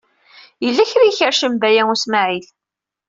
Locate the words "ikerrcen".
1.11-1.53